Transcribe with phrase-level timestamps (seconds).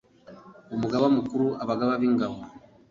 [0.75, 2.37] umugaba mukuru abagaba b ingabo